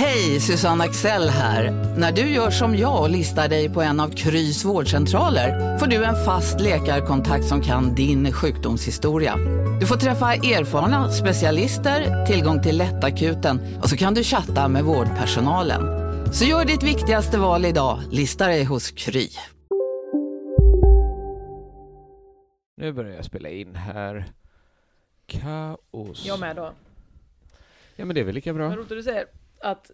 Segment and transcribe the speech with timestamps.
[0.00, 1.70] Hej, Susanne Axel här.
[1.96, 6.04] När du gör som jag och listar dig på en av Krys vårdcentraler får du
[6.04, 9.36] en fast läkarkontakt som kan din sjukdomshistoria.
[9.80, 15.82] Du får träffa erfarna specialister, tillgång till lättakuten och så kan du chatta med vårdpersonalen.
[16.32, 19.28] Så gör ditt viktigaste val idag, lista dig hos Kry.
[22.76, 24.26] Nu börjar jag spela in här.
[25.26, 26.26] Kaos.
[26.26, 26.72] Jag med då.
[27.96, 28.68] Ja, men det är väl lika bra.
[28.68, 29.24] Men roligt du säger
[29.60, 29.90] att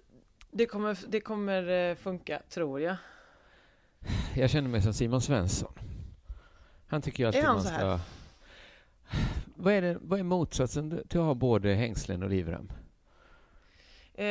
[0.50, 2.96] det kommer, det kommer eh, funka, tror jag.
[4.34, 5.72] Jag känner mig som Simon Svensson.
[6.86, 7.78] Han tycker ju alltid Är han man så här?
[7.78, 8.00] ska...
[9.56, 12.72] Vad är, det, vad är motsatsen till att ha både hängslen och livrem?
[14.14, 14.24] Eh,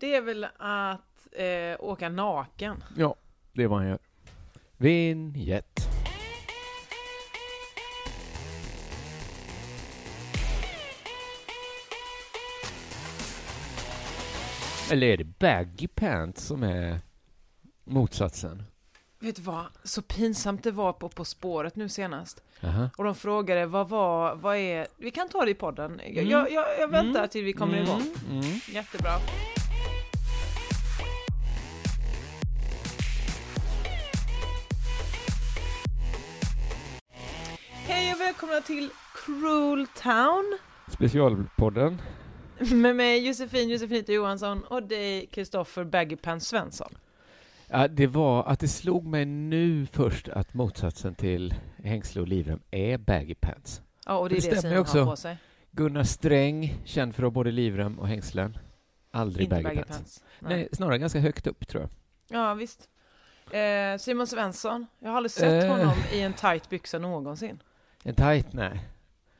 [0.00, 2.84] det är väl att eh, åka naken.
[2.96, 3.14] Ja,
[3.52, 3.98] det är vad han gör.
[4.76, 5.95] Vinjett.
[14.92, 17.00] Eller är det baggy pants som är
[17.84, 18.62] motsatsen?
[19.18, 19.64] Vet du vad?
[19.84, 22.42] Så pinsamt det var på På spåret nu senast.
[22.62, 22.90] Aha.
[22.96, 26.00] Och de frågade vad var, vad är, vi kan ta det i podden.
[26.04, 26.28] Jag, Mm.
[26.30, 27.28] jag, jag, jag väntar Mm.
[27.28, 28.02] till vi kommer Mm, igång.
[28.30, 28.42] mm.
[28.72, 29.12] Jättebra.
[37.86, 40.58] Hej och välkomna till Cruel Town.
[40.88, 42.02] Specialpodden.
[42.74, 46.94] Med mig Josefin Josefinita Johansson och dig Kristoffer Baggypants Svensson.
[47.68, 51.54] Ja, det var att det slog mig nu först att motsatsen till
[51.84, 53.82] hängsle och livrem är baggy pants.
[54.06, 54.98] Ja, och det är Det det, Simon också.
[54.98, 55.36] har på sig.
[55.70, 58.58] Gunnar Sträng, känd för att ha både livrem och hängslen.
[59.10, 59.96] Aldrig Inte baggy, baggy pants.
[59.98, 60.24] pants.
[60.40, 60.56] Nej.
[60.56, 60.68] Nej.
[60.72, 61.90] snarare ganska högt upp tror jag.
[62.40, 62.88] Ja, visst.
[63.50, 65.70] Eh, Simon Svensson, jag har aldrig sett Eh.
[65.70, 67.62] honom i en tight byxa någonsin.
[68.04, 68.52] En tight?
[68.52, 68.80] Nej.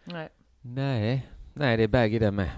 [0.04, 0.28] Nej.
[0.60, 1.26] Nej.
[1.54, 2.50] Nej, det är baggy det med.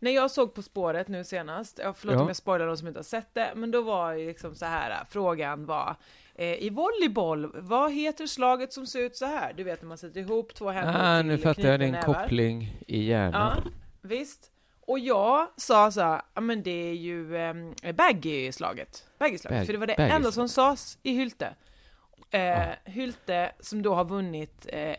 [0.00, 2.20] När jag såg På spåret nu senast, jag förlåt Ja.
[2.22, 4.64] om jag spoilar de som inte har sett det, men då var ju liksom så
[4.66, 5.96] här, äh, frågan var
[6.34, 9.52] eh, i volleyboll, vad heter slaget som ser ut så här?
[9.52, 12.22] Du vet när man sätter ihop två händer Ah, nu fattar jag din knytnävar.
[12.22, 13.72] koppling i Ja, hjärnan.
[14.02, 14.50] visst.
[14.80, 19.04] Och jag sa så här, ja men det är ju eh, baggy-slaget.
[19.18, 20.16] Baggy-slaget, Bag- för det var det baggy-slag.
[20.16, 21.54] enda som sades i Hylte.
[22.30, 22.64] Eh, Ja.
[22.84, 24.90] Hylte som då har vunnit eh,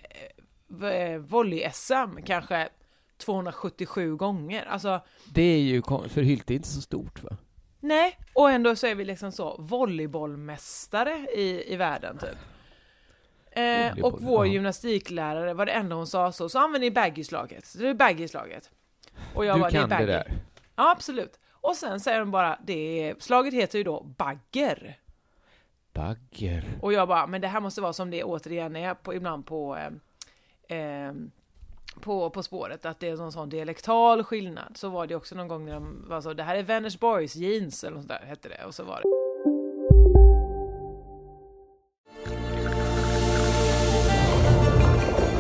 [0.91, 2.69] eh, volley-SM kanske
[3.19, 4.65] 277 gånger.
[4.65, 5.01] Alltså,
[5.33, 7.37] Det är ju, för Hylte är inte så stort va?
[7.79, 12.37] nej, och ändå så är vi liksom så volleybollmästare i, i världen typ.
[13.51, 14.53] Eh, och vår ja.
[14.53, 17.65] gymnastiklärare var det enda hon sa så, så använder ni baggy-slaget.
[17.65, 18.69] Så det är baggy-slaget.
[19.35, 20.31] Och jag du bara, det är kan det där.
[20.75, 21.39] Ja, absolut.
[21.51, 24.99] Och sen säger de bara, det är, slaget heter ju då bagger.
[25.93, 26.77] Bagger.
[26.81, 29.77] Och jag bara, men det här måste vara som det återigen är på, ibland på,
[29.77, 31.13] eh, eh,
[32.01, 34.77] på På spåret, att det är någon sån dialektal skillnad.
[34.77, 37.83] Så var det också någon gång när de var så, det här är Vänersborgs jeans,
[37.83, 38.65] eller något sånt där hette det.
[38.65, 39.03] Och så var det.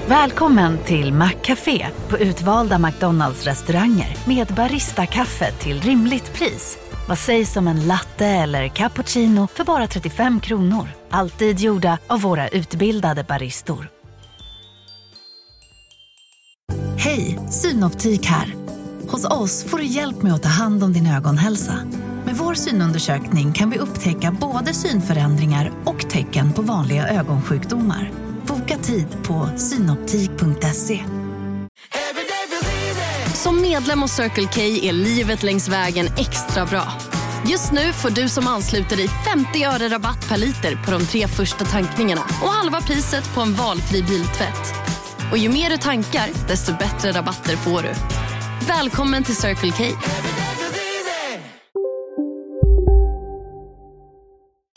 [0.09, 6.77] Välkommen till Maccafé på utvalda McDonalds restauranger med Baristakaffe till rimligt pris.
[7.07, 10.87] Vad sägs om en latte eller cappuccino för bara 35 kronor?
[11.09, 13.98] Alltid gjorda av våra utbildade baristor.
[17.01, 18.55] Hej, Synoptik här.
[19.07, 21.79] Hos oss får du hjälp med att ta hand om din ögonhälsa.
[22.25, 28.11] Med vår synundersökning kan vi upptäcka både synförändringar och tecken på vanliga ögonsjukdomar.
[28.47, 31.03] Boka tid på synoptik.se.
[33.33, 36.83] Som medlem hos Circle K är livet längs vägen extra bra.
[37.47, 41.27] Just nu får du som ansluter dig 50 öre rabatt per liter på de tre
[41.27, 44.88] första tankningarna och halva priset på en valfri biltvätt.
[45.31, 47.93] Och ju mer du tankar, desto bättre rabatter får du.
[48.67, 49.83] Välkommen till Circle K.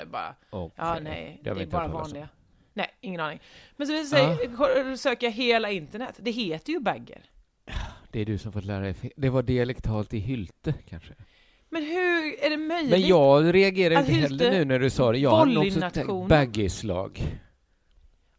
[0.06, 0.74] Bara, Okej.
[0.76, 2.28] ja nej, Det har är bara vanliga.
[2.74, 3.40] Nej, ingen aning.
[3.76, 7.22] Men så vill jag säga, söker jag hela internet, det heter ju bagger.
[8.10, 8.94] Det är du som fått lära dig.
[9.16, 11.14] Det var dialektalt i Hylte kanske.
[11.70, 12.90] Men hur är det möjligt?
[12.90, 15.18] Men jag reagerar inte heller nu när du sa det.
[15.18, 17.22] Jag nog också baggy-slag.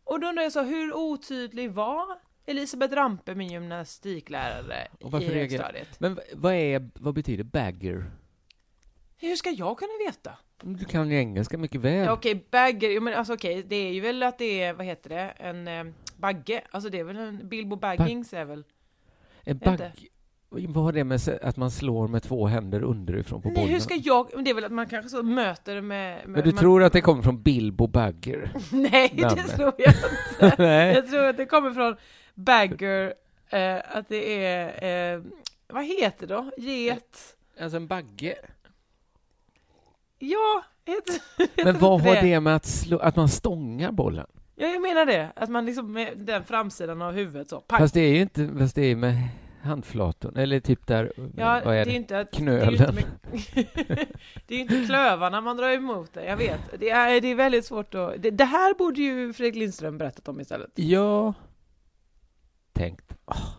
[0.03, 2.05] Och då undrar jag så, hur otydlig var
[2.45, 4.87] Elisabeth Rampe, min gymnastiklärare,
[5.21, 5.99] i högstadiet?
[5.99, 8.11] Men vad, är, vad betyder bagger?
[9.17, 10.37] Hur ska jag kunna veta?
[10.61, 12.05] Du kan ju engelska mycket väl.
[12.05, 14.85] Ja, okej, bagger, jo, men alltså okej, det är ju väl att det är, vad
[14.85, 15.85] heter det, en eh,
[16.17, 18.63] bagge, alltså det är väl en, Bilbo Baggings är väl?
[19.43, 19.91] En Inte.
[20.53, 23.69] Vad har det med att man slår med två händer underifrån på Nej, bollen?
[23.69, 25.81] hur ska jag, det är väl att man kanske så möter med...
[26.17, 28.51] med Men du man, tror att det kommer från Bilbo Bagger?
[28.71, 29.55] Nej, det namnet?
[29.55, 30.55] tror jag inte.
[30.63, 30.93] Nej.
[30.93, 31.95] Jag tror att det kommer från
[32.33, 33.13] bagger,
[33.49, 35.23] eh, att det är, eh,
[35.67, 36.51] vad heter det då?
[36.57, 37.35] Get?
[37.59, 38.35] Alltså en bagge?
[40.19, 44.27] Ja, heter, heter Men vad har det med att, slå, att man stångar bollen?
[44.55, 45.31] Ja, jag menar det.
[45.35, 47.79] Att man liksom med den framsidan av huvudet så, pang.
[47.79, 49.15] Fast det är ju inte, fast det är med
[49.63, 52.31] handflatorn, eller typ där, Ja, vad är det är inte att...
[52.31, 52.95] Knölen.
[52.95, 54.05] Det är inte,
[54.47, 56.79] det är inte klövarna man drar emot det, jag vet.
[56.79, 58.21] Det är, det är väldigt svårt att...
[58.21, 60.71] Det, det här borde ju Fredrik Lindström berättat om istället.
[60.75, 61.33] Ja,
[62.73, 63.49] tänkt, åh,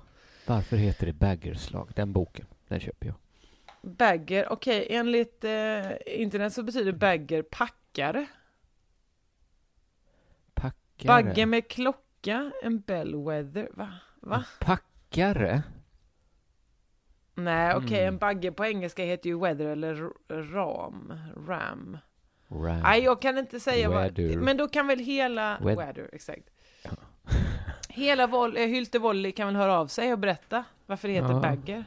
[0.47, 1.91] varför heter det baggerslag?
[1.95, 3.17] Den boken, den köper jag.
[3.83, 8.27] Bagger, okej, enligt eh, internet så betyder bagger packare.
[10.55, 11.07] Packare?
[11.07, 13.93] Bagge med klocka, en bellwether, va?
[14.21, 14.45] Va?
[14.61, 15.63] Packare?
[17.35, 18.15] Nej, okej, Mm.
[18.15, 20.11] en bagge på engelska heter ju weather eller
[20.53, 21.13] ram.
[21.49, 21.99] Ram.
[22.49, 22.81] Ram.
[22.83, 24.29] Nej, jag kan inte säga Weather.
[24.35, 24.45] vad...
[24.45, 25.59] Men då kan väl hela...
[25.61, 25.77] Weather.
[25.87, 26.51] Weather, exakt.
[27.89, 31.41] Hela eh, Hylte Volley kan väl höra av sig och berätta varför det heter Ja.
[31.41, 31.85] bagger.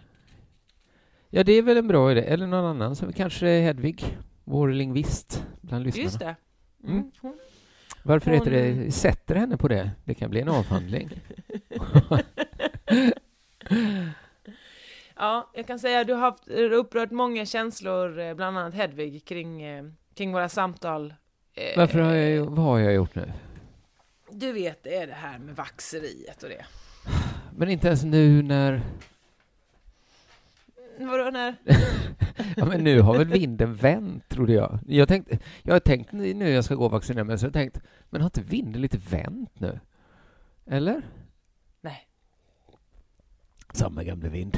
[1.29, 2.21] Ja, det är väl en bra idé.
[2.21, 6.03] Eller någon annan, som kanske Hedvig, vår lingvist bland lyssnarna.
[6.03, 6.35] Just det.
[6.83, 6.97] Mm.
[6.97, 7.11] Mm.
[7.21, 7.37] Hon,
[8.03, 9.91] Varför Hon- heter det, sätter henne på det?
[10.05, 11.09] Det kan bli en avhandling.
[15.27, 19.25] ja, jag kan säga att du har haft, upprört många känslor, eh, bland annat Hedvig,
[19.25, 21.13] kring, eh, kring våra samtal.
[21.53, 23.33] Eh, Varför har jag, vad har jag gjort nu?
[24.31, 26.65] Du vet, det är det här med vaxeriet och det.
[27.57, 28.81] Men inte ens nu när...
[30.99, 31.55] Vadå när?
[32.57, 34.79] Ja, men nu har väl vinden vänt, trodde jag.
[34.87, 37.79] Jag, tänkte, jag har tänkt nu jag ska gå och vaccinera mig, så jag tänkt,
[38.09, 39.79] men har inte vinden lite vänt nu?
[40.65, 41.01] Eller?
[41.81, 42.07] Nej.
[43.73, 44.57] Samma gamla vind.